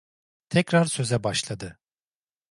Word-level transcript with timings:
Tekrar 0.49 0.85
söze 0.85 1.23
başladı. 1.23 1.79